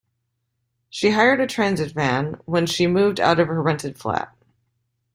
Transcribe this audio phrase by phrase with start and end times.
[0.89, 4.33] She hired a transit van when she moved out of her rented flat